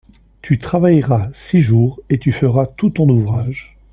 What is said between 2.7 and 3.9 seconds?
ton ouvrage.